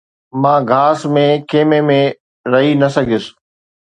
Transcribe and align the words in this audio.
مان 0.41 0.59
گھاس 0.69 0.99
۾ 1.13 1.25
خيمي 1.49 1.79
۾ 1.89 1.99
رهي 2.51 2.71
نه 2.81 2.87
سگهيس 2.95 3.25